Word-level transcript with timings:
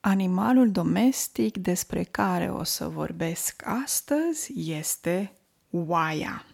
Animalul 0.00 0.70
domestic 0.70 1.56
despre 1.56 2.02
care 2.02 2.50
o 2.50 2.62
să 2.62 2.88
vorbesc 2.88 3.62
astăzi 3.66 4.52
este 4.70 5.32
oaia. 5.70 6.44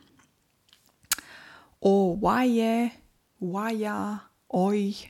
O 1.79 2.17
oaie, 2.21 3.01
oaia, 3.39 4.31
oi, 4.47 5.09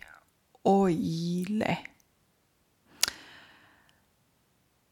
oile. 0.63 1.83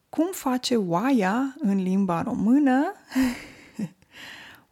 Cum 0.09 0.27
face 0.31 0.75
oaia 0.75 1.55
în 1.59 1.75
limba 1.75 2.21
română? 2.21 2.93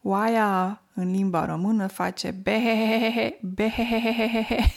Oaia 0.02 0.82
în 0.94 1.12
limba 1.12 1.46
română 1.46 1.88
face 1.88 2.32
behehehe, 2.32 3.40
behehehe. 3.42 4.74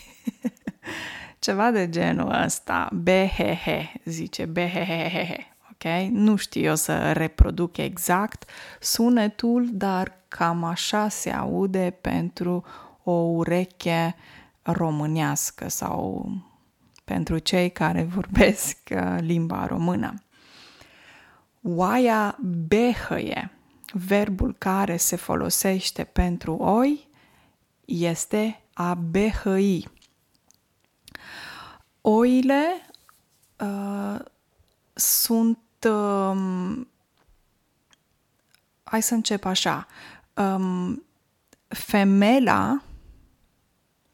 Ceva 1.45 1.71
de 1.71 1.89
genul 1.89 2.43
ăsta, 2.45 2.89
behehe, 2.93 3.93
zice 4.05 4.45
behehehe, 4.45 5.57
ok? 5.71 6.11
Nu 6.11 6.37
știu 6.37 6.63
eu 6.63 6.75
să 6.75 7.13
reproduc 7.13 7.77
exact 7.77 8.51
sunetul, 8.81 9.69
dar 9.73 10.19
cam 10.29 10.65
așa 10.65 11.09
se 11.09 11.31
aude 11.31 11.97
pentru 12.01 12.65
o 13.03 13.13
ureche 13.13 14.15
românească 14.63 15.69
sau 15.69 16.29
pentru 17.05 17.39
cei 17.39 17.71
care 17.71 18.03
vorbesc 18.17 18.79
uh, 18.91 19.17
limba 19.21 19.67
română. 19.67 20.15
Oaia 21.63 22.39
behăie, 22.69 23.51
verbul 23.93 24.55
care 24.59 24.97
se 24.97 25.17
folosește 25.17 26.05
pentru 26.05 26.55
oi, 26.55 27.09
este 27.85 28.61
a 28.75 28.95
behăi. 28.95 29.89
Oile 32.07 32.87
uh, 33.61 34.19
sunt. 34.95 35.59
Um, 35.89 36.89
hai 38.85 39.03
să 39.03 39.15
încep 39.15 39.45
așa. 39.45 39.87
Um, 40.35 41.05
femela, 41.69 42.83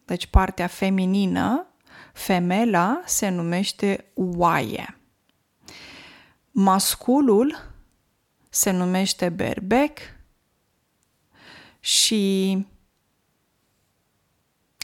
deci 0.05 0.27
partea 0.27 0.67
feminină, 0.67 1.67
femela 2.12 3.03
se 3.05 3.29
numește 3.29 4.05
oaie. 4.14 4.98
Masculul 6.51 7.73
se 8.48 8.70
numește 8.70 9.29
berbec 9.29 9.98
și 11.81 12.67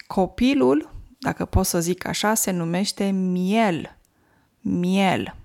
copilul 0.06 0.95
dacă 1.18 1.44
pot 1.44 1.66
să 1.66 1.80
zic 1.80 2.06
așa, 2.06 2.34
se 2.34 2.50
numește 2.50 3.04
miel. 3.10 3.96
Miel. 4.60 5.36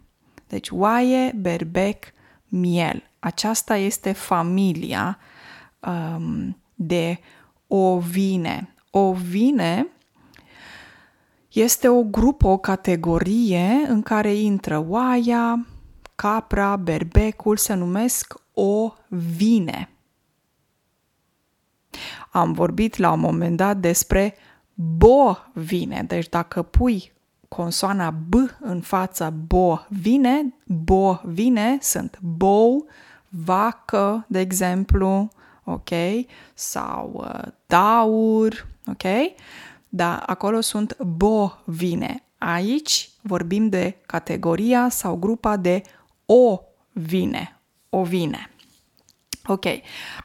Deci 0.48 0.70
oaie, 0.70 1.34
berbec, 1.36 2.06
miel. 2.48 3.04
Aceasta 3.20 3.76
este 3.76 4.12
familia 4.12 5.18
um, 5.80 6.58
de 6.76 7.20
ovine. 7.68 8.76
Ovine 8.90 9.88
este 11.52 11.88
o 11.88 12.04
grupă, 12.04 12.48
o 12.48 12.58
categorie 12.58 13.86
în 13.88 14.02
care 14.02 14.34
intră 14.34 14.86
oaia, 14.88 15.68
capra, 16.16 16.76
berbecul, 16.76 17.58
se 17.58 17.74
numesc 17.74 18.34
ovine. 18.54 19.90
Am 22.32 22.52
vorbit 22.52 22.96
la 22.96 23.12
un 23.12 23.20
moment 23.20 23.58
dat 23.58 23.78
despre 23.78 24.36
bo 24.82 25.38
vine. 25.54 26.04
Deci 26.08 26.30
dacă 26.30 26.62
pui 26.62 27.12
consoana 27.48 28.10
B 28.10 28.34
în 28.60 28.82
fața 28.82 29.30
bo 29.30 29.80
vine, 29.90 30.54
bo 30.66 31.20
vine 31.24 31.78
sunt 31.82 32.20
bou, 32.22 32.86
vacă, 33.30 34.26
de 34.28 34.40
exemplu, 34.40 35.30
ok? 35.64 35.90
Sau 36.54 37.12
uh, 37.14 37.52
taur, 37.66 38.68
ok? 38.86 39.04
Dar 39.90 40.24
acolo 40.26 40.62
sunt 40.62 40.98
bo 41.02 41.52
vine. 41.66 42.24
Aici 42.38 43.10
vorbim 43.22 43.70
de 43.70 43.98
categoria 44.06 44.90
sau 44.90 45.16
grupa 45.16 45.58
de 45.58 45.82
o 46.26 46.60
vine, 46.92 47.60
o 47.90 48.04
vine. 48.04 48.51
Ok, 49.46 49.66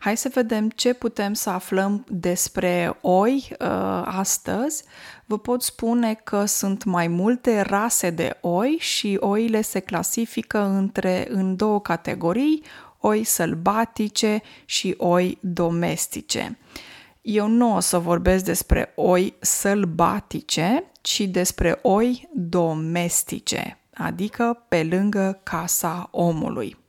hai 0.01 0.17
să 0.17 0.31
vedem 0.35 0.71
ce 0.71 0.95
putem 0.95 1.33
să 1.33 1.51
aflăm 1.51 2.05
despre 2.09 2.99
oi 3.01 3.49
uh, 3.51 4.03
astăzi. 4.05 4.85
Vă 5.25 5.39
pot 5.39 5.63
spune 5.63 6.15
că 6.15 6.45
sunt 6.45 6.85
mai 6.85 7.09
multe 7.09 7.61
rase 7.61 8.11
de 8.11 8.39
oi 8.41 8.77
și 8.79 9.17
oile 9.21 9.61
se 9.61 9.81
clasifică 9.81 10.59
între 10.59 11.27
în 11.31 11.57
două 11.57 11.81
categorii, 11.81 12.63
oi 13.01 13.25
sălbatice 13.25 14.43
și 14.65 14.95
oi 14.99 15.39
domestice. 15.41 16.59
Eu 17.23 17.49
nu 17.49 17.75
o 17.75 17.81
să 17.81 17.99
vorbesc 17.99 18.45
despre 18.45 18.93
oi 18.97 19.35
sălbatice, 19.41 20.85
ci 21.01 21.21
despre 21.21 21.79
oi 21.83 22.29
domestice, 22.35 23.79
adică 23.95 24.65
pe 24.69 24.85
lângă 24.85 25.41
casa 25.43 26.09
omului. 26.11 26.86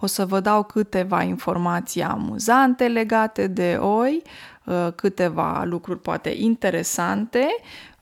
O 0.00 0.06
să 0.06 0.26
vă 0.26 0.40
dau 0.40 0.62
câteva 0.62 1.22
informații 1.22 2.02
amuzante 2.02 2.88
legate 2.88 3.46
de 3.46 3.76
oi, 3.80 4.22
uh, 4.64 4.88
câteva 4.94 5.64
lucruri 5.64 6.00
poate 6.00 6.34
interesante 6.36 7.46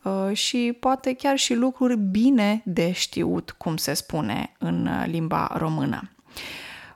uh, 0.02 0.36
și 0.36 0.76
poate 0.80 1.12
chiar 1.12 1.36
și 1.36 1.54
lucruri 1.54 1.96
bine 1.96 2.62
de 2.64 2.92
știut, 2.92 3.54
cum 3.58 3.76
se 3.76 3.94
spune 3.94 4.52
în 4.58 4.86
uh, 4.86 5.04
limba 5.06 5.50
română. 5.56 6.10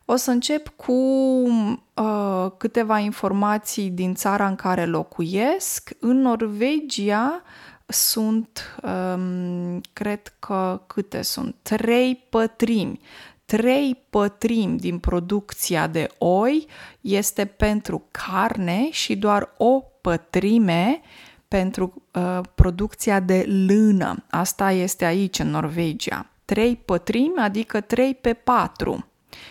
O 0.05 0.17
să 0.17 0.31
încep 0.31 0.69
cu 0.77 0.93
uh, 0.93 2.51
câteva 2.57 2.99
informații 2.99 3.91
din 3.91 4.15
țara 4.15 4.47
în 4.47 4.55
care 4.55 4.87
locuiesc. 4.87 5.91
În 6.01 6.21
Norvegia 6.21 7.43
sunt, 7.87 8.77
um, 8.83 9.81
cred 9.93 10.35
că 10.39 10.83
câte 10.87 11.23
sunt? 11.23 11.55
Trei 11.63 12.27
pătrimi 12.29 13.01
trei 13.51 14.05
pătrimi 14.11 14.79
din 14.79 14.99
producția 14.99 15.87
de 15.87 16.07
oi 16.19 16.67
este 17.01 17.45
pentru 17.45 18.05
carne 18.11 18.91
și 18.91 19.17
doar 19.17 19.55
o 19.57 19.81
pătrime 20.01 21.01
pentru 21.49 22.03
uh, 22.13 22.41
producția 22.55 23.21
de 23.21 23.45
lână. 23.67 24.25
Asta 24.31 24.71
este 24.71 25.05
aici, 25.05 25.39
în 25.39 25.51
Norvegia. 25.51 26.31
Trei 26.45 26.77
pătrimi, 26.77 27.39
adică 27.39 27.81
3 27.81 28.15
pe 28.15 28.33
4 28.33 29.07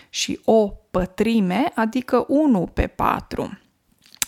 și 0.09 0.39
o 0.45 0.67
pătrime, 0.67 1.71
adică 1.75 2.25
1 2.27 2.69
pe 2.73 2.87
4. 2.87 3.59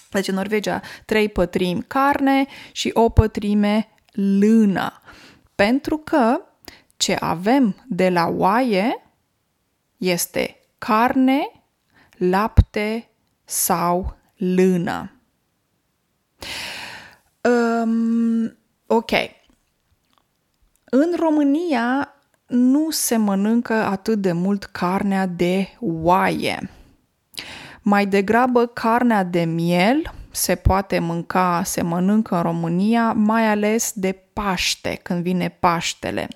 Deci 0.09 0.27
în 0.27 0.35
Norvegia 0.35 0.81
trei 1.05 1.29
pătrimi 1.29 1.83
carne 1.87 2.45
și 2.71 2.91
o 2.93 3.09
pătrime 3.09 3.87
lână. 4.39 5.01
Pentru 5.55 5.97
că 5.97 6.41
ce 6.97 7.15
avem 7.19 7.85
de 7.87 8.09
la 8.09 8.27
oaie 8.27 9.10
este 10.01 10.59
carne, 10.77 11.51
lapte 12.17 13.09
sau 13.45 14.17
lână. 14.35 15.11
Um, 17.41 18.57
ok. 18.85 19.11
În 20.83 21.13
România 21.15 22.15
nu 22.47 22.89
se 22.89 23.17
mănâncă 23.17 23.73
atât 23.73 24.21
de 24.21 24.31
mult 24.31 24.63
carnea 24.63 25.25
de 25.25 25.67
oaie. 25.79 26.69
Mai 27.81 28.05
degrabă 28.05 28.65
carnea 28.65 29.23
de 29.23 29.43
miel 29.43 30.13
se 30.31 30.55
poate 30.55 30.99
mânca, 30.99 31.61
se 31.65 31.81
mănâncă 31.81 32.35
în 32.35 32.41
România, 32.41 33.11
mai 33.11 33.47
ales 33.47 33.91
de 33.95 34.11
Paște, 34.33 34.99
când 35.03 35.23
vine 35.23 35.49
Paștele. 35.49 36.27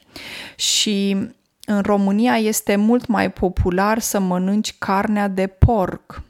Și 0.56 1.18
în 1.66 1.82
România 1.82 2.38
este 2.38 2.76
mult 2.76 3.08
mai 3.08 3.32
popular 3.32 4.00
să 4.00 4.20
mănânci 4.20 4.76
carnea 4.78 5.28
de 5.28 5.48
porc. 5.48 6.22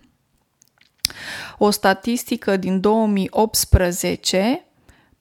O 1.57 1.69
statistică 1.69 2.57
din 2.57 2.79
2018 2.79 4.65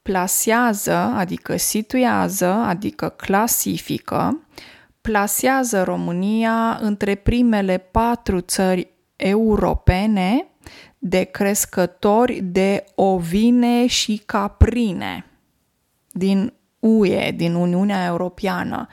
plasează, 0.03 0.95
adică 0.95 1.57
situează, 1.57 2.47
adică 2.47 3.09
clasifică, 3.09 4.47
plasează 5.01 5.83
România 5.83 6.79
între 6.81 7.15
primele 7.15 7.79
patru 7.79 8.41
țări 8.41 8.89
europene 9.17 10.47
de 10.99 11.23
crescători 11.23 12.41
de 12.41 12.85
ovine 12.95 13.87
și 13.87 14.23
caprine 14.27 15.25
din 16.11 16.53
UE, 16.79 17.31
din 17.31 17.55
Uniunea 17.55 18.07
Europeană. 18.07 18.89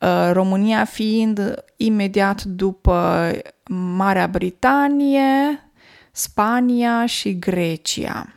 Uh, 0.00 0.30
România 0.32 0.84
fiind 0.84 1.64
imediat 1.76 2.42
după 2.42 3.30
Marea 3.68 4.26
Britanie, 4.26 5.70
Spania 6.12 7.06
și 7.06 7.38
Grecia. 7.38 8.32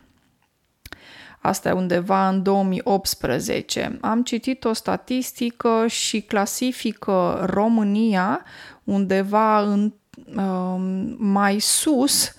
Asta 1.39 1.69
e 1.69 1.71
undeva 1.71 2.29
în 2.29 2.43
2018. 2.43 3.97
Am 4.01 4.23
citit 4.23 4.63
o 4.63 4.73
statistică 4.73 5.85
și 5.87 6.21
clasifică 6.21 7.45
România 7.49 8.43
undeva 8.83 9.61
în, 9.61 9.93
uh, 10.35 10.75
mai 11.17 11.59
sus 11.59 12.33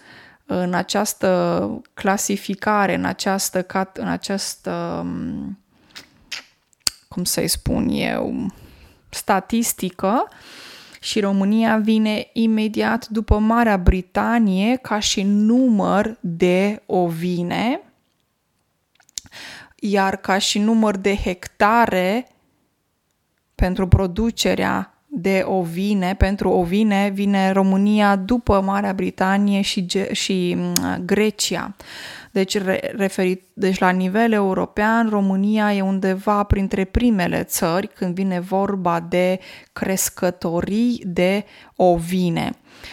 în 0.47 0.75
această 0.75 1.69
clasificare, 1.95 2.95
în 2.95 3.05
această, 3.05 3.67
în 3.93 4.09
această 4.09 5.01
um, 5.05 5.59
cum 7.09 7.25
să-i 7.25 7.49
spun 7.49 7.89
eu, 7.89 8.53
statistică 9.15 10.29
și 11.01 11.21
România 11.21 11.77
vine 11.77 12.29
imediat 12.33 13.09
după 13.09 13.39
Marea 13.39 13.77
Britanie 13.77 14.77
ca 14.77 14.99
și 14.99 15.23
număr 15.23 16.17
de 16.21 16.83
ovine, 16.87 17.81
iar 19.77 20.17
ca 20.17 20.39
și 20.39 20.59
număr 20.59 20.97
de 20.97 21.17
hectare 21.17 22.29
pentru 23.55 23.89
producerea 23.89 24.95
de 25.07 25.43
ovine, 25.47 26.15
pentru 26.15 26.51
ovine 26.51 27.11
vine 27.15 27.51
România 27.51 28.17
după 28.17 28.61
Marea 28.61 28.93
Britanie 28.93 29.61
și, 29.61 29.87
și 30.13 30.55
mm, 30.57 31.03
Grecia. 31.05 31.75
Deci, 32.35 32.59
referit, 32.97 33.47
deci 33.53 33.79
la 33.79 33.91
nivel 33.91 34.33
european, 34.33 35.09
România 35.09 35.75
e 35.75 35.81
undeva 35.81 36.43
printre 36.43 36.85
primele 36.85 37.43
țări 37.43 37.87
când 37.87 38.15
vine 38.15 38.41
vorba 38.41 39.01
de 39.01 39.41
crescătorii 39.73 41.03
de 41.07 41.45
ovine. 41.77 42.51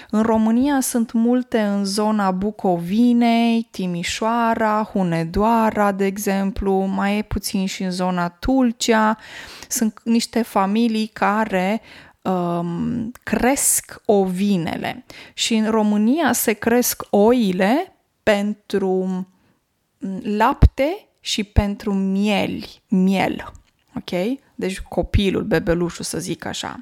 În 0.09 0.21
România 0.21 0.79
sunt 0.81 1.11
multe 1.11 1.59
în 1.59 1.85
zona 1.85 2.31
Bucovinei, 2.31 3.67
Timișoara, 3.71 4.89
Hunedoara, 4.93 5.91
de 5.91 6.05
exemplu, 6.05 6.73
mai 6.73 7.17
e 7.17 7.21
puțin 7.21 7.65
și 7.65 7.83
în 7.83 7.91
zona 7.91 8.29
Tulcea. 8.29 9.17
Sunt 9.69 10.01
niște 10.03 10.41
familii 10.41 11.07
care 11.07 11.81
um, 12.21 13.11
cresc 13.23 14.01
ovinele 14.05 15.05
și 15.33 15.55
în 15.55 15.69
România 15.69 16.31
se 16.31 16.53
cresc 16.53 17.03
oile 17.09 17.95
pentru 18.23 19.27
lapte 20.23 21.07
și 21.19 21.43
pentru 21.43 21.93
miel, 21.93 22.63
miel. 22.87 23.51
Ok? 23.95 24.39
Deci 24.55 24.79
copilul, 24.79 25.43
bebelușul, 25.43 26.05
să 26.05 26.19
zic 26.19 26.45
așa. 26.45 26.79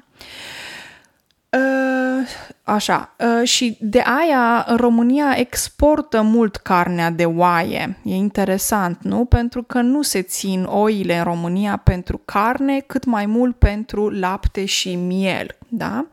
Uh, 1.50 2.26
așa, 2.62 3.14
uh, 3.18 3.48
și 3.48 3.76
de 3.80 4.02
aia 4.04 4.66
România 4.76 5.34
exportă 5.36 6.22
mult 6.22 6.56
carnea 6.56 7.10
de 7.10 7.24
oaie. 7.24 7.98
E 8.04 8.14
interesant, 8.14 8.98
nu? 9.02 9.24
Pentru 9.24 9.62
că 9.62 9.80
nu 9.80 10.02
se 10.02 10.22
țin 10.22 10.64
oile 10.64 11.16
în 11.16 11.24
România 11.24 11.76
pentru 11.76 12.20
carne, 12.24 12.80
cât 12.80 13.04
mai 13.04 13.26
mult 13.26 13.56
pentru 13.56 14.08
lapte 14.08 14.64
și 14.64 14.94
miel, 14.94 15.56
da? 15.68 16.06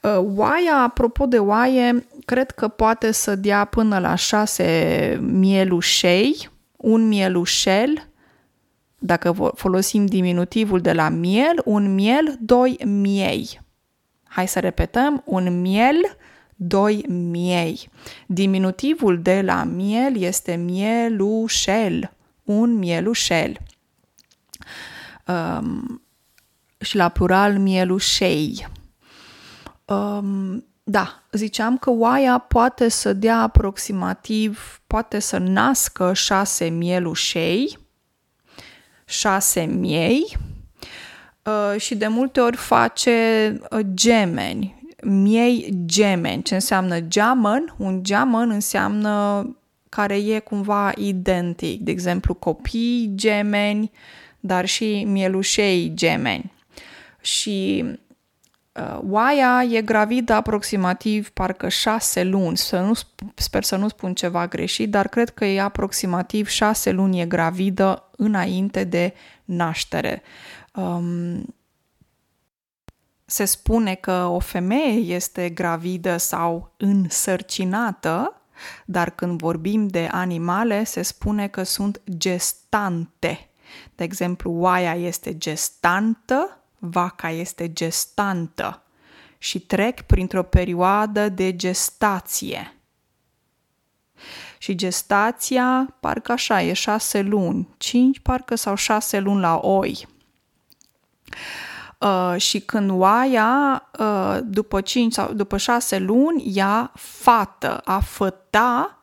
Uh, 0.00 0.24
oaia, 0.36 0.76
apropo 0.82 1.26
de 1.26 1.38
oaie, 1.38 2.06
cred 2.24 2.50
că 2.50 2.68
poate 2.68 3.10
să 3.12 3.34
dea 3.34 3.64
până 3.64 3.98
la 3.98 4.14
șase 4.14 5.18
mielușei, 5.22 6.50
un 6.76 7.08
mielușel, 7.08 8.08
dacă 8.98 9.52
folosim 9.54 10.06
diminutivul 10.06 10.80
de 10.80 10.92
la 10.92 11.08
miel, 11.08 11.62
un 11.64 11.94
miel, 11.94 12.36
doi 12.40 12.76
miei. 12.84 13.60
Hai 14.24 14.48
să 14.48 14.60
repetăm, 14.60 15.22
un 15.24 15.60
miel, 15.60 16.16
doi 16.56 17.04
miei. 17.08 17.88
Diminutivul 18.26 19.22
de 19.22 19.40
la 19.40 19.64
miel 19.64 20.16
este 20.16 20.54
mielușel, 20.54 22.12
un 22.44 22.74
mielușel. 22.74 23.56
Um, 25.26 26.02
și 26.80 26.96
la 26.96 27.08
plural 27.08 27.58
mielușei. 27.58 28.66
Um, 29.84 30.64
da, 30.86 31.22
ziceam 31.32 31.78
că 31.78 31.90
oaia 31.90 32.38
poate 32.38 32.88
să 32.88 33.12
dea 33.12 33.38
aproximativ, 33.38 34.80
poate 34.86 35.18
să 35.18 35.38
nască 35.38 36.12
șase 36.14 36.68
mielușei, 36.68 37.78
șase 39.04 39.60
miei 39.60 40.36
uh, 41.42 41.80
și 41.80 41.94
de 41.94 42.06
multe 42.06 42.40
ori 42.40 42.56
face 42.56 43.12
uh, 43.70 43.80
gemeni, 43.94 44.82
miei 45.02 45.74
gemeni. 45.84 46.42
Ce 46.42 46.54
înseamnă 46.54 47.00
geamăn? 47.00 47.74
Un 47.78 48.02
geamăn 48.02 48.50
înseamnă 48.50 49.46
care 49.88 50.16
e 50.16 50.38
cumva 50.38 50.92
identic, 50.96 51.80
de 51.80 51.90
exemplu 51.90 52.34
copii 52.34 53.12
gemeni, 53.14 53.90
dar 54.40 54.66
și 54.66 55.04
mielușei 55.04 55.92
gemeni. 55.94 56.52
Și 57.20 57.84
Uh, 57.84 58.03
oaia 59.08 59.62
e 59.70 59.82
gravidă 59.82 60.32
aproximativ 60.32 61.28
parcă 61.28 61.68
șase 61.68 62.24
luni, 62.24 62.56
să 62.56 62.80
nu, 62.80 62.92
sper 63.34 63.62
să 63.62 63.76
nu 63.76 63.88
spun 63.88 64.14
ceva 64.14 64.46
greșit, 64.46 64.90
dar 64.90 65.08
cred 65.08 65.30
că 65.30 65.44
e 65.44 65.60
aproximativ 65.60 66.48
șase 66.48 66.90
luni 66.90 67.20
e 67.20 67.26
gravidă 67.26 68.10
înainte 68.16 68.84
de 68.84 69.14
naștere. 69.44 70.22
Um, 70.74 71.54
se 73.24 73.44
spune 73.44 73.94
că 73.94 74.12
o 74.12 74.38
femeie 74.38 75.14
este 75.14 75.48
gravidă 75.48 76.16
sau 76.16 76.74
însărcinată, 76.76 78.40
dar 78.84 79.10
când 79.10 79.38
vorbim 79.38 79.86
de 79.86 80.08
animale 80.10 80.84
se 80.84 81.02
spune 81.02 81.48
că 81.48 81.62
sunt 81.62 82.00
gestante. 82.16 83.48
De 83.94 84.04
exemplu, 84.04 84.50
oaia 84.52 84.94
este 84.94 85.38
gestantă, 85.38 86.63
vaca 86.90 87.30
este 87.30 87.72
gestantă 87.72 88.82
și 89.38 89.60
trec 89.60 90.00
printr-o 90.00 90.42
perioadă 90.42 91.28
de 91.28 91.56
gestație. 91.56 92.76
Și 94.58 94.74
gestația, 94.74 95.96
parcă 96.00 96.32
așa, 96.32 96.62
e 96.62 96.72
șase 96.72 97.20
luni, 97.20 97.68
cinci 97.76 98.18
parcă 98.18 98.54
sau 98.54 98.74
șase 98.74 99.18
luni 99.18 99.40
la 99.40 99.58
oi. 99.62 100.06
Uh, 101.98 102.34
și 102.36 102.60
când 102.60 102.90
oaia, 102.90 103.82
uh, 103.98 104.38
după 104.42 104.80
cinci 104.80 105.12
sau 105.12 105.32
după 105.32 105.56
șase 105.56 105.98
luni, 105.98 106.56
ia 106.56 106.92
fată. 106.94 107.80
A 107.84 108.00
făta, 108.00 108.98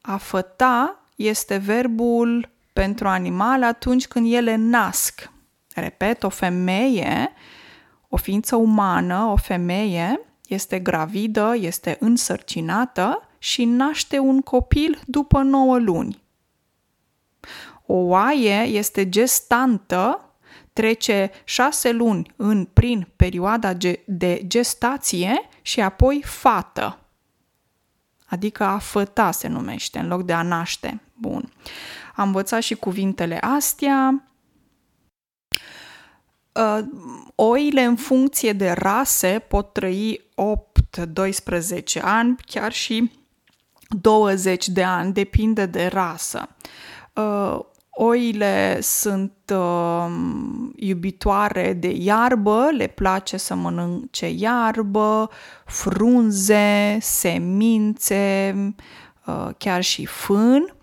a 0.00 0.16
făta 0.16 1.02
este 1.16 1.56
verbul 1.56 2.50
pentru 2.72 3.08
animale 3.08 3.64
atunci 3.64 4.06
când 4.06 4.32
ele 4.32 4.54
nasc. 4.54 5.30
Repet, 5.74 6.22
o 6.22 6.28
femeie, 6.28 7.32
o 8.08 8.16
ființă 8.16 8.56
umană, 8.56 9.24
o 9.24 9.36
femeie, 9.36 10.20
este 10.46 10.78
gravidă, 10.78 11.54
este 11.56 11.96
însărcinată 12.00 13.28
și 13.38 13.64
naște 13.64 14.18
un 14.18 14.40
copil 14.40 15.00
după 15.06 15.42
9 15.42 15.78
luni. 15.78 16.22
O 17.86 17.94
oaie 17.94 18.62
este 18.62 19.08
gestantă, 19.08 20.32
trece 20.72 21.30
șase 21.44 21.92
luni 21.92 22.32
în, 22.36 22.64
prin 22.64 23.08
perioada 23.16 23.72
de 24.06 24.42
gestație 24.46 25.48
și 25.62 25.80
apoi 25.80 26.22
fată. 26.24 26.98
Adică 28.26 28.64
a 28.64 28.78
făta 28.78 29.30
se 29.30 29.48
numește, 29.48 29.98
în 29.98 30.06
loc 30.06 30.22
de 30.22 30.32
a 30.32 30.42
naște. 30.42 31.00
Bun. 31.14 31.52
Am 32.14 32.26
învățat 32.26 32.62
și 32.62 32.74
cuvintele 32.74 33.38
astea. 33.38 34.24
Uh, 36.54 36.84
oile 37.34 37.82
în 37.82 37.96
funcție 37.96 38.52
de 38.52 38.70
rase 38.70 39.44
pot 39.48 39.72
trăi 39.72 40.20
8-12 41.98 42.00
ani, 42.00 42.36
chiar 42.46 42.72
și 42.72 43.10
20 43.88 44.68
de 44.68 44.82
ani, 44.82 45.12
depinde 45.12 45.66
de 45.66 45.86
rasă. 45.86 46.48
Uh, 47.14 47.58
oile 47.90 48.80
sunt 48.80 49.32
uh, 49.54 50.06
iubitoare 50.76 51.72
de 51.72 51.90
iarbă, 51.90 52.68
le 52.76 52.86
place 52.86 53.36
să 53.36 53.54
mănânce 53.54 54.30
iarbă, 54.30 55.30
frunze, 55.66 56.98
semințe, 57.00 58.54
uh, 59.26 59.48
chiar 59.58 59.82
și 59.82 60.06
fân. 60.06 60.74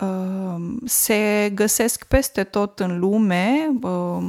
Uh, 0.00 0.76
se 0.84 1.50
găsesc 1.54 2.04
peste 2.04 2.44
tot 2.44 2.80
în 2.80 2.98
lume, 2.98 3.70
uh, 3.82 4.22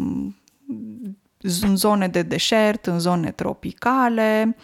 în 1.62 1.76
zone 1.76 2.08
de 2.08 2.22
deșert, 2.22 2.86
în 2.86 3.00
zone 3.00 3.32
tropicale, 3.32 4.56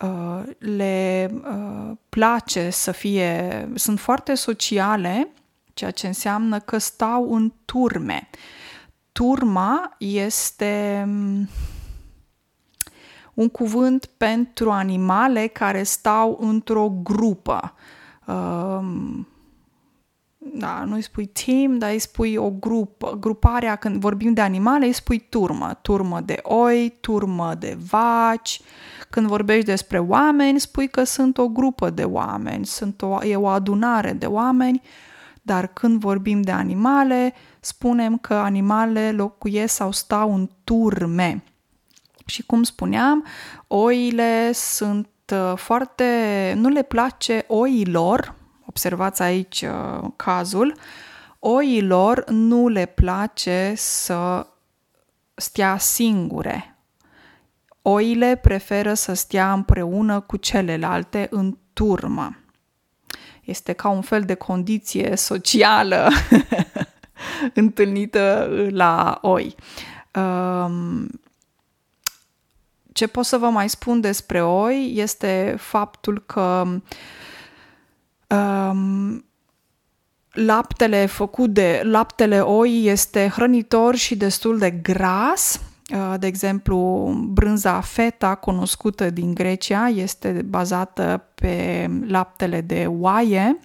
uh, 0.00 0.42
le 0.58 1.30
uh, 1.32 1.96
place 2.08 2.70
să 2.70 2.92
fie, 2.92 3.68
sunt 3.74 4.00
foarte 4.00 4.34
sociale, 4.34 5.28
ceea 5.74 5.90
ce 5.90 6.06
înseamnă 6.06 6.58
că 6.58 6.78
stau 6.78 7.34
în 7.34 7.52
turme. 7.64 8.28
Turma 9.12 9.94
este 9.98 11.04
mm, 11.06 11.48
un 13.34 13.48
cuvânt 13.48 14.06
pentru 14.16 14.70
animale 14.70 15.46
care 15.46 15.82
stau 15.82 16.38
într-o 16.40 16.92
grupă. 17.02 17.74
Um, 18.26 19.28
da, 20.54 20.84
nu 20.86 20.94
îi 20.94 21.02
spui 21.02 21.26
team, 21.26 21.78
dar 21.78 21.90
îi 21.90 21.98
spui 21.98 22.36
o 22.36 22.50
grupă. 22.50 23.16
Gruparea, 23.20 23.76
când 23.76 23.96
vorbim 23.96 24.32
de 24.32 24.40
animale, 24.40 24.86
îi 24.86 24.92
spui 24.92 25.18
turmă. 25.18 25.78
Turmă 25.82 26.20
de 26.20 26.38
oi, 26.42 26.96
turmă 27.00 27.54
de 27.58 27.78
vaci. 27.90 28.60
Când 29.10 29.26
vorbești 29.26 29.64
despre 29.64 29.98
oameni, 29.98 30.60
spui 30.60 30.88
că 30.88 31.04
sunt 31.04 31.38
o 31.38 31.48
grupă 31.48 31.90
de 31.90 32.04
oameni, 32.04 32.66
sunt 32.66 33.02
o, 33.02 33.24
e 33.24 33.36
o 33.36 33.46
adunare 33.46 34.12
de 34.12 34.26
oameni, 34.26 34.82
dar 35.42 35.66
când 35.66 36.00
vorbim 36.00 36.42
de 36.42 36.50
animale, 36.50 37.34
spunem 37.60 38.18
că 38.18 38.34
animalele 38.34 39.12
locuiesc 39.12 39.74
sau 39.74 39.92
stau 39.92 40.34
în 40.34 40.48
turme. 40.64 41.44
Și 42.26 42.42
cum 42.42 42.62
spuneam, 42.62 43.24
oile 43.66 44.52
sunt 44.52 45.08
uh, 45.32 45.56
foarte... 45.56 46.04
nu 46.56 46.68
le 46.68 46.82
place 46.82 47.44
oilor, 47.48 48.34
observați 48.76 49.22
aici 49.22 49.62
uh, 49.62 50.08
cazul, 50.16 50.74
oilor 51.38 52.30
nu 52.30 52.68
le 52.68 52.86
place 52.86 53.72
să 53.76 54.46
stea 55.34 55.78
singure. 55.78 56.76
Oile 57.82 58.36
preferă 58.42 58.94
să 58.94 59.14
stea 59.14 59.52
împreună 59.52 60.20
cu 60.20 60.36
celelalte 60.36 61.26
în 61.30 61.58
turmă. 61.72 62.36
Este 63.44 63.72
ca 63.72 63.88
un 63.88 64.02
fel 64.02 64.22
de 64.22 64.34
condiție 64.34 65.16
socială 65.16 66.08
întâlnită 67.54 68.48
la 68.70 69.18
oi. 69.22 69.54
Um, 70.14 71.08
ce 72.92 73.06
pot 73.06 73.24
să 73.24 73.36
vă 73.36 73.48
mai 73.48 73.68
spun 73.68 74.00
despre 74.00 74.42
oi 74.42 74.92
este 74.96 75.54
faptul 75.58 76.22
că 76.26 76.64
um, 78.28 79.24
laptele 80.32 81.06
făcut 81.06 81.50
de 81.52 81.80
laptele 81.84 82.40
oi 82.40 82.84
este 82.84 83.28
hrănitor 83.28 83.94
și 83.94 84.16
destul 84.16 84.58
de 84.58 84.70
gras. 84.70 85.60
Uh, 85.94 86.14
de 86.18 86.26
exemplu, 86.26 87.08
brânza 87.28 87.80
feta, 87.80 88.34
cunoscută 88.34 89.10
din 89.10 89.34
Grecia, 89.34 89.88
este 89.88 90.42
bazată 90.44 91.24
pe 91.34 91.86
laptele 92.06 92.60
de 92.60 92.86
oaie. 92.88 93.58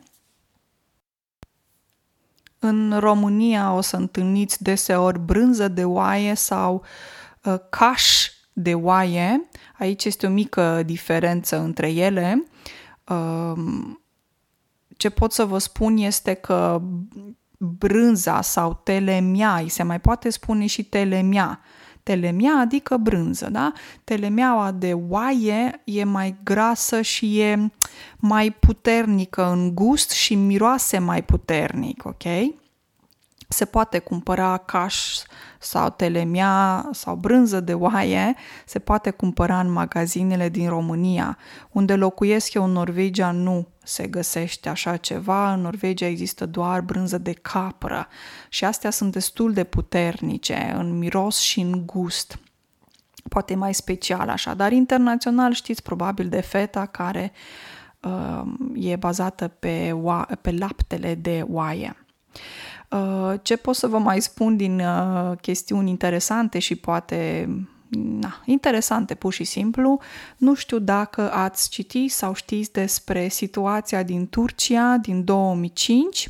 În 2.59 2.97
România 2.99 3.73
o 3.73 3.81
să 3.81 3.95
întâlniți 3.95 4.63
deseori 4.63 5.19
brânză 5.19 5.67
de 5.67 5.83
oaie 5.83 6.33
sau 6.33 6.83
uh, 7.43 7.55
caș 7.69 8.29
de 8.53 8.73
oaie. 8.73 9.49
Aici 9.77 10.05
este 10.05 10.25
o 10.25 10.29
mică 10.29 10.83
diferență 10.85 11.59
între 11.59 11.91
ele. 11.91 12.43
Um, 13.07 14.00
ce 15.01 15.09
pot 15.09 15.31
să 15.31 15.45
vă 15.45 15.57
spun 15.57 15.97
este 15.97 16.33
că 16.33 16.81
brânza 17.57 18.41
sau 18.41 18.81
telemia, 18.83 19.55
îi 19.55 19.69
se 19.69 19.83
mai 19.83 19.99
poate 19.99 20.29
spune 20.29 20.65
și 20.65 20.83
telemia. 20.83 21.59
Telemia 22.03 22.53
adică 22.59 22.97
brânză, 22.97 23.49
da? 23.49 23.71
Telemeaua 24.03 24.71
de 24.71 24.93
oaie 24.93 25.81
e 25.83 26.03
mai 26.03 26.35
grasă 26.43 27.01
și 27.01 27.39
e 27.39 27.71
mai 28.17 28.51
puternică 28.51 29.51
în 29.51 29.75
gust 29.75 30.11
și 30.11 30.35
miroase 30.35 30.97
mai 30.97 31.23
puternic, 31.23 32.05
ok? 32.05 32.23
Se 33.51 33.65
poate 33.65 33.99
cumpăra 33.99 34.57
caș 34.57 35.17
sau 35.59 35.89
telemia 35.89 36.89
sau 36.91 37.15
brânză 37.15 37.59
de 37.59 37.73
oaie 37.73 38.35
se 38.65 38.79
poate 38.79 39.09
cumpăra 39.09 39.59
în 39.59 39.71
magazinele 39.71 40.49
din 40.49 40.69
România. 40.69 41.37
Unde 41.71 41.95
locuiesc 41.95 42.53
eu 42.53 42.63
în 42.63 42.71
Norvegia 42.71 43.31
nu 43.31 43.67
se 43.83 44.07
găsește 44.07 44.69
așa 44.69 44.97
ceva. 44.97 45.53
În 45.53 45.61
Norvegia 45.61 46.05
există 46.05 46.45
doar 46.45 46.81
brânză 46.81 47.17
de 47.17 47.33
capră 47.33 48.07
și 48.49 48.65
astea 48.65 48.89
sunt 48.89 49.11
destul 49.11 49.53
de 49.53 49.63
puternice 49.63 50.73
în 50.77 50.97
miros 50.97 51.39
și 51.39 51.59
în 51.59 51.85
gust. 51.85 52.39
Poate 53.29 53.55
mai 53.55 53.73
special 53.73 54.29
așa, 54.29 54.53
dar 54.53 54.71
internațional 54.71 55.53
știți 55.53 55.83
probabil 55.83 56.29
de 56.29 56.41
feta 56.41 56.85
care 56.85 57.31
uh, 58.01 58.41
e 58.75 58.95
bazată 58.95 59.47
pe, 59.47 59.91
oa- 59.91 60.41
pe 60.41 60.51
laptele 60.51 61.15
de 61.15 61.45
oaie. 61.49 61.95
Uh, 63.31 63.39
ce 63.41 63.55
pot 63.55 63.75
să 63.75 63.87
vă 63.87 63.97
mai 63.97 64.21
spun 64.21 64.57
din 64.57 64.79
uh, 64.79 65.37
chestiuni 65.41 65.89
interesante 65.89 66.59
și 66.59 66.75
poate 66.75 67.49
na, 67.97 68.41
interesante 68.45 69.15
pur 69.15 69.33
și 69.33 69.43
simplu. 69.43 69.99
Nu 70.37 70.55
știu 70.55 70.79
dacă 70.79 71.31
ați 71.31 71.69
citit 71.69 72.11
sau 72.11 72.33
știți 72.33 72.71
despre 72.71 73.27
situația 73.27 74.03
din 74.03 74.29
Turcia 74.29 74.97
din 74.97 75.23
2005, 75.23 76.29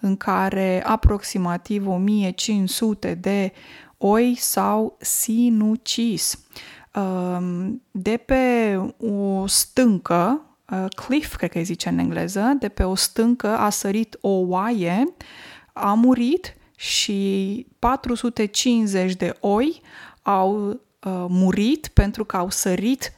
în 0.00 0.16
care 0.16 0.82
aproximativ 0.86 1.88
1500 1.88 3.14
de 3.14 3.52
oi 3.98 4.36
s-au 4.38 4.96
sinucis. 5.00 6.44
Um, 6.94 7.82
de 7.90 8.16
pe 8.16 8.76
o 8.98 9.46
stâncă, 9.46 10.40
uh, 10.70 10.84
cliff, 10.94 11.36
cred 11.36 11.50
că 11.50 11.58
îi 11.58 11.64
zice 11.64 11.88
în 11.88 11.98
engleză, 11.98 12.56
de 12.58 12.68
pe 12.68 12.82
o 12.82 12.94
stâncă 12.94 13.58
a 13.58 13.70
sărit 13.70 14.18
o 14.20 14.28
oaie 14.28 15.04
a 15.78 15.94
murit 15.94 16.56
și 16.76 17.66
450 17.78 19.14
de 19.14 19.36
oi 19.40 19.82
au 20.22 20.68
uh, 20.68 20.78
murit 21.28 21.88
pentru 21.88 22.24
că 22.24 22.36
au 22.36 22.50
sărit 22.50 23.12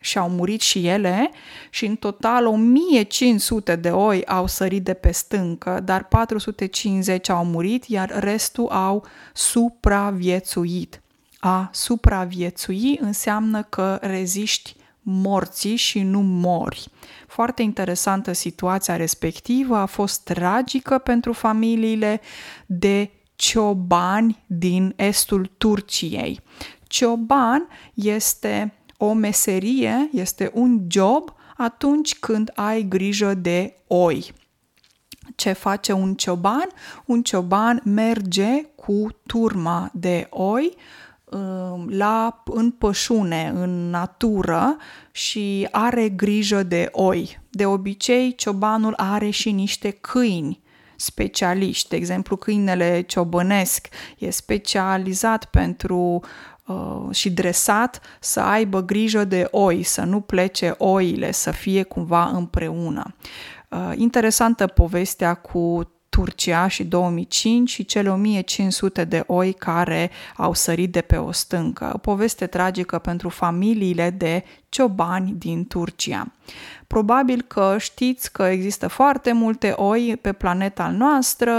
și 0.00 0.18
au 0.18 0.28
murit 0.28 0.60
și 0.60 0.86
ele 0.86 1.30
și 1.70 1.86
în 1.86 1.96
total 1.96 2.46
1500 2.46 3.76
de 3.76 3.90
oi 3.90 4.24
au 4.26 4.46
sărit 4.46 4.84
de 4.84 4.94
pe 4.94 5.10
stâncă, 5.12 5.80
dar 5.84 6.04
450 6.04 7.28
au 7.28 7.44
murit, 7.44 7.84
iar 7.84 8.18
restul 8.18 8.68
au 8.68 9.06
supraviețuit. 9.32 11.02
A 11.38 11.70
supraviețui 11.72 12.98
înseamnă 13.00 13.62
că 13.62 13.98
reziști 14.00 14.76
morții 15.10 15.76
și 15.76 16.02
nu 16.02 16.20
mori. 16.20 16.88
Foarte 17.26 17.62
interesantă 17.62 18.32
situația 18.32 18.96
respectivă, 18.96 19.76
a 19.76 19.86
fost 19.86 20.22
tragică 20.24 20.98
pentru 20.98 21.32
familiile 21.32 22.20
de 22.66 23.10
ciobani 23.36 24.44
din 24.46 24.92
estul 24.96 25.50
Turciei. 25.58 26.40
Cioban 26.86 27.68
este 27.94 28.74
o 28.96 29.12
meserie, 29.12 30.08
este 30.12 30.50
un 30.54 30.84
job 30.88 31.34
atunci 31.56 32.18
când 32.18 32.52
ai 32.54 32.82
grijă 32.82 33.34
de 33.34 33.76
oi. 33.86 34.32
Ce 35.36 35.52
face 35.52 35.92
un 35.92 36.14
cioban? 36.14 36.68
Un 37.04 37.22
cioban 37.22 37.80
merge 37.84 38.64
cu 38.74 39.08
turma 39.26 39.90
de 39.92 40.26
oi 40.30 40.76
Um, 40.76 41.07
la, 41.88 42.42
în 42.44 42.70
pășune, 42.70 43.52
în 43.54 43.90
natură 43.90 44.76
și 45.10 45.68
are 45.70 46.08
grijă 46.08 46.62
de 46.62 46.88
oi. 46.92 47.40
De 47.50 47.66
obicei, 47.66 48.34
ciobanul 48.34 48.94
are 48.96 49.30
și 49.30 49.50
niște 49.50 49.90
câini 49.90 50.60
specialiști. 50.96 51.88
De 51.88 51.96
exemplu, 51.96 52.36
câinele 52.36 53.00
ciobănesc 53.00 53.88
e 54.18 54.30
specializat 54.30 55.44
pentru 55.44 56.20
uh, 56.66 57.06
și 57.10 57.30
dresat 57.30 58.00
să 58.20 58.40
aibă 58.40 58.82
grijă 58.82 59.24
de 59.24 59.48
oi, 59.50 59.82
să 59.82 60.02
nu 60.02 60.20
plece 60.20 60.74
oile, 60.78 61.32
să 61.32 61.50
fie 61.50 61.82
cumva 61.82 62.24
împreună. 62.24 63.14
Uh, 63.70 63.92
interesantă 63.94 64.66
povestea 64.66 65.34
cu 65.34 65.92
Turcia 66.18 66.68
și 66.68 66.84
2005 66.84 67.70
și 67.70 67.84
cele 67.84 68.10
1500 68.10 69.04
de 69.04 69.24
oi 69.26 69.52
care 69.52 70.10
au 70.36 70.54
sărit 70.54 70.92
de 70.92 71.00
pe 71.00 71.16
o 71.16 71.32
stâncă. 71.32 71.90
O 71.94 71.98
poveste 71.98 72.46
tragică 72.46 72.98
pentru 72.98 73.28
familiile 73.28 74.10
de 74.10 74.44
ciobani 74.68 75.34
din 75.38 75.66
Turcia. 75.66 76.32
Probabil 76.86 77.44
că 77.46 77.76
știți 77.78 78.32
că 78.32 78.42
există 78.42 78.88
foarte 78.88 79.32
multe 79.32 79.68
oi 79.68 80.18
pe 80.20 80.32
planeta 80.32 80.88
noastră, 80.90 81.52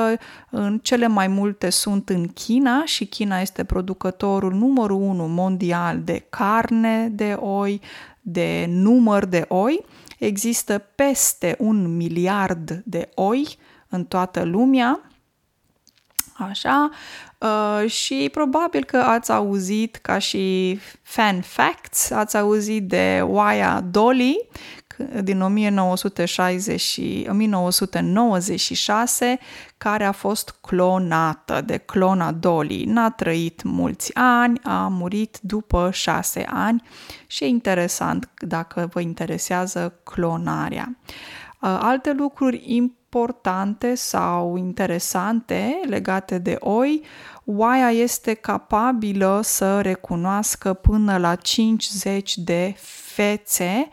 în 0.49 0.79
cele 0.83 1.07
mai 1.07 1.27
multe 1.27 1.69
sunt 1.69 2.09
în 2.09 2.27
China 2.27 2.85
și 2.85 3.05
China 3.05 3.39
este 3.39 3.63
producătorul 3.63 4.53
numărul 4.53 5.01
unu 5.01 5.27
mondial 5.27 5.99
de 6.03 6.25
carne 6.29 7.09
de 7.11 7.33
oi, 7.39 7.81
de 8.21 8.65
număr 8.69 9.25
de 9.25 9.45
oi. 9.47 9.85
Există 10.17 10.83
peste 10.95 11.55
un 11.59 11.95
miliard 11.95 12.81
de 12.85 13.09
oi 13.15 13.57
în 13.89 14.05
toată 14.05 14.43
lumea. 14.43 15.01
Așa, 16.37 16.89
uh, 17.37 17.89
și 17.89 18.29
probabil 18.31 18.83
că 18.83 18.97
ați 18.97 19.31
auzit 19.31 19.95
ca 19.95 20.17
și 20.17 20.79
fan 21.01 21.41
facts, 21.41 22.11
ați 22.11 22.37
auzit 22.37 22.87
de 22.87 23.19
oaia 23.23 23.81
Dolly 23.91 24.49
din 25.23 25.41
1960 25.41 26.99
1996, 27.27 29.39
care 29.77 30.03
a 30.03 30.11
fost 30.11 30.55
clonată 30.61 31.61
de 31.65 31.77
clona 31.77 32.31
Dolly. 32.31 32.83
N-a 32.83 33.09
trăit 33.09 33.63
mulți 33.63 34.11
ani, 34.13 34.59
a 34.63 34.87
murit 34.87 35.37
după 35.41 35.89
șase 35.93 36.45
ani 36.49 36.83
și 37.27 37.43
e 37.43 37.47
interesant 37.47 38.29
dacă 38.37 38.89
vă 38.93 38.99
interesează 38.99 39.99
clonarea. 40.03 40.97
Uh, 41.61 41.77
alte 41.81 42.13
lucruri 42.13 42.63
importante 42.65 42.93
sau 43.95 44.57
interesante 44.57 45.79
legate 45.87 46.37
de 46.37 46.55
oi, 46.59 47.01
oaia 47.45 47.91
este 47.91 48.33
capabilă 48.33 49.39
să 49.43 49.81
recunoască 49.81 50.73
până 50.73 51.17
la 51.17 51.35
50 51.35 52.37
de 52.37 52.73
fețe 52.77 53.89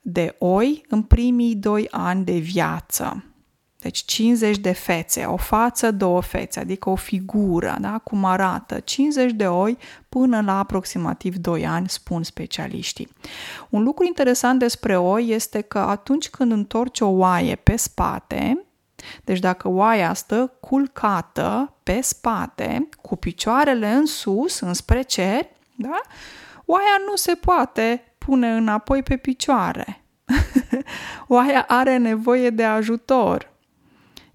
de 0.00 0.36
oi 0.38 0.84
în 0.88 1.02
primii 1.02 1.54
doi 1.54 1.88
ani 1.90 2.24
de 2.24 2.38
viață. 2.38 3.31
Deci 3.82 4.04
50 4.04 4.58
de 4.58 4.72
fețe, 4.72 5.24
o 5.24 5.36
față, 5.36 5.90
două 5.90 6.22
fețe, 6.22 6.60
adică 6.60 6.90
o 6.90 6.94
figură, 6.94 7.76
da? 7.80 7.98
cum 7.98 8.24
arată, 8.24 8.80
50 8.80 9.32
de 9.32 9.46
oi 9.46 9.78
până 10.08 10.40
la 10.40 10.58
aproximativ 10.58 11.36
2 11.36 11.66
ani, 11.66 11.88
spun 11.88 12.22
specialiștii. 12.22 13.08
Un 13.68 13.82
lucru 13.82 14.04
interesant 14.04 14.58
despre 14.58 14.96
oi 14.96 15.28
este 15.28 15.60
că 15.60 15.78
atunci 15.78 16.28
când 16.28 16.52
întorci 16.52 17.00
o 17.00 17.06
oaie 17.06 17.54
pe 17.54 17.76
spate, 17.76 18.66
deci 19.24 19.38
dacă 19.38 19.68
oaia 19.68 20.14
stă 20.14 20.52
culcată 20.60 21.76
pe 21.82 22.00
spate, 22.00 22.88
cu 23.00 23.16
picioarele 23.16 23.88
în 23.88 24.06
sus, 24.06 24.60
înspre 24.60 25.02
cer, 25.02 25.46
da? 25.74 26.00
oaia 26.64 27.00
nu 27.06 27.16
se 27.16 27.34
poate 27.34 28.14
pune 28.18 28.52
înapoi 28.52 29.02
pe 29.02 29.16
picioare. 29.16 30.04
oaia 31.28 31.64
are 31.68 31.96
nevoie 31.96 32.50
de 32.50 32.64
ajutor. 32.64 33.51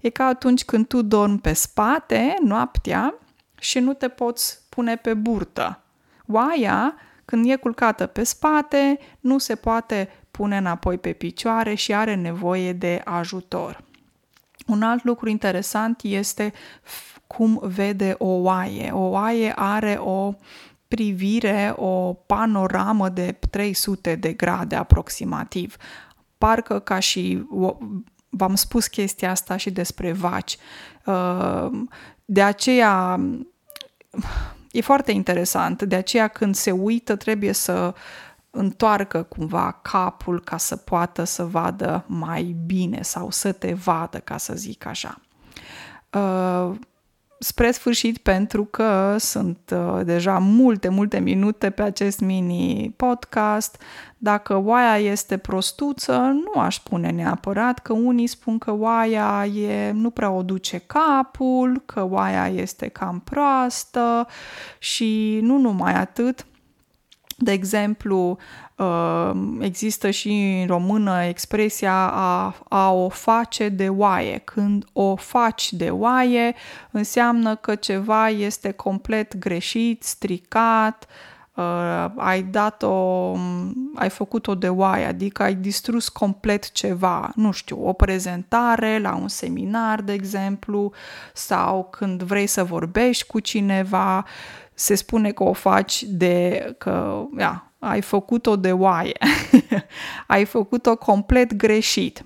E 0.00 0.08
ca 0.08 0.24
atunci 0.24 0.64
când 0.64 0.86
tu 0.86 1.02
dormi 1.02 1.38
pe 1.38 1.52
spate 1.52 2.34
noaptea 2.44 3.14
și 3.58 3.78
nu 3.78 3.92
te 3.92 4.08
poți 4.08 4.60
pune 4.68 4.96
pe 4.96 5.14
burtă. 5.14 5.82
Oaia, 6.26 6.94
când 7.24 7.50
e 7.50 7.56
culcată 7.56 8.06
pe 8.06 8.24
spate, 8.24 8.98
nu 9.20 9.38
se 9.38 9.54
poate 9.54 10.08
pune 10.30 10.56
înapoi 10.56 10.98
pe 10.98 11.12
picioare 11.12 11.74
și 11.74 11.94
are 11.94 12.14
nevoie 12.14 12.72
de 12.72 13.00
ajutor. 13.04 13.82
Un 14.66 14.82
alt 14.82 15.04
lucru 15.04 15.28
interesant 15.28 16.00
este 16.02 16.52
cum 17.26 17.60
vede 17.62 18.14
o 18.18 18.28
oaie. 18.28 18.90
O 18.90 19.08
oaie 19.08 19.52
are 19.56 19.98
o 20.00 20.34
privire, 20.88 21.72
o 21.76 22.12
panoramă 22.12 23.08
de 23.08 23.38
300 23.50 24.14
de 24.14 24.32
grade 24.32 24.76
aproximativ. 24.76 25.76
Parcă 26.38 26.78
ca 26.78 26.98
și 26.98 27.46
v-am 28.28 28.54
spus 28.54 28.86
chestia 28.86 29.30
asta 29.30 29.56
și 29.56 29.70
despre 29.70 30.12
vaci. 30.12 30.56
Uh, 31.04 31.68
de 32.24 32.42
aceea 32.42 33.20
e 34.70 34.80
foarte 34.80 35.12
interesant, 35.12 35.82
de 35.82 35.96
aceea 35.96 36.28
când 36.28 36.54
se 36.54 36.70
uită 36.70 37.16
trebuie 37.16 37.52
să 37.52 37.94
întoarcă 38.50 39.22
cumva 39.22 39.78
capul 39.82 40.40
ca 40.40 40.56
să 40.56 40.76
poată 40.76 41.24
să 41.24 41.44
vadă 41.44 42.04
mai 42.06 42.56
bine 42.66 43.02
sau 43.02 43.30
să 43.30 43.52
te 43.52 43.72
vadă, 43.72 44.18
ca 44.18 44.36
să 44.36 44.54
zic 44.54 44.86
așa. 44.86 45.20
Uh, 47.38 47.44
spre 47.48 47.70
sfârșit, 47.70 48.18
pentru 48.18 48.64
că 48.64 49.16
sunt 49.18 49.58
uh, 49.72 50.00
deja 50.04 50.38
multe, 50.38 50.88
multe 50.88 51.18
minute 51.18 51.70
pe 51.70 51.82
acest 51.82 52.20
mini 52.20 52.92
podcast, 52.96 53.82
dacă 54.18 54.56
oaia 54.56 54.96
este 54.98 55.36
prostuță, 55.36 56.16
nu 56.16 56.60
aș 56.60 56.74
spune 56.74 57.10
neapărat 57.10 57.78
că 57.78 57.92
unii 57.92 58.26
spun 58.26 58.58
că 58.58 58.72
oaia 58.72 59.46
e, 59.46 59.90
nu 59.90 60.10
prea 60.10 60.30
o 60.30 60.42
duce 60.42 60.78
capul, 60.78 61.82
că 61.86 62.06
oaia 62.10 62.48
este 62.48 62.88
cam 62.88 63.20
proastă 63.20 64.26
și 64.78 65.38
nu 65.42 65.58
numai 65.58 65.94
atât. 65.94 66.46
De 67.40 67.52
exemplu, 67.52 68.38
uh, 68.76 69.30
există 69.60 70.10
și 70.10 70.58
în 70.60 70.66
română 70.66 71.24
expresia 71.24 72.10
a, 72.12 72.54
a 72.68 72.92
o 72.92 73.08
face 73.08 73.68
de 73.68 73.88
oaie. 73.88 74.38
Când 74.38 74.84
o 74.92 75.16
faci 75.16 75.72
de 75.72 75.90
oaie, 75.90 76.54
înseamnă 76.90 77.56
că 77.56 77.74
ceva 77.74 78.28
este 78.28 78.70
complet 78.70 79.36
greșit, 79.36 80.02
stricat, 80.02 81.06
uh, 81.54 82.10
ai 82.16 82.42
dat-o, 82.42 83.32
ai 83.94 84.10
făcut-o 84.10 84.54
de 84.54 84.68
oaie, 84.68 85.04
adică 85.04 85.42
ai 85.42 85.54
distrus 85.54 86.08
complet 86.08 86.72
ceva, 86.72 87.32
nu 87.34 87.50
știu, 87.50 87.88
o 87.88 87.92
prezentare 87.92 88.98
la 88.98 89.14
un 89.14 89.28
seminar, 89.28 90.00
de 90.00 90.12
exemplu, 90.12 90.92
sau 91.34 91.88
când 91.90 92.22
vrei 92.22 92.46
să 92.46 92.64
vorbești 92.64 93.26
cu 93.26 93.40
cineva, 93.40 94.24
se 94.78 94.94
spune 94.94 95.30
că 95.30 95.44
o 95.44 95.52
faci 95.52 96.02
de, 96.02 96.74
că, 96.78 97.24
ia, 97.38 97.72
ai 97.78 98.00
făcut-o 98.00 98.56
de 98.56 98.72
oaie, 98.72 99.18
ai 100.26 100.44
făcut-o 100.44 100.96
complet 100.96 101.54
greșit. 101.54 102.24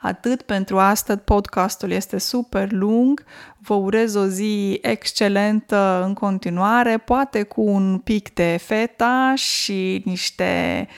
Atât 0.00 0.42
pentru 0.42 0.78
astăzi, 0.78 1.20
podcastul 1.20 1.90
este 1.90 2.18
super 2.18 2.72
lung, 2.72 3.24
vă 3.58 3.74
urez 3.74 4.14
o 4.14 4.26
zi 4.26 4.78
excelentă 4.82 6.02
în 6.06 6.14
continuare, 6.14 6.98
poate 6.98 7.42
cu 7.42 7.62
un 7.62 7.98
pic 7.98 8.34
de 8.34 8.58
feta 8.62 9.32
și 9.36 10.02
niște 10.04 10.88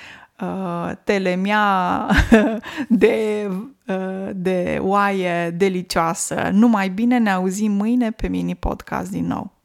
uh, 0.41 0.93
telemia 1.05 2.07
de, 2.89 3.49
uh, 3.87 4.31
de 4.35 4.79
oaie 4.81 5.51
delicioasă. 5.51 6.49
Numai 6.53 6.89
bine 6.89 7.19
ne 7.19 7.31
auzim 7.31 7.73
mâine 7.73 8.11
pe 8.11 8.29
mini 8.29 8.55
podcast 8.55 9.11
din 9.11 9.27
nou. 9.27 9.62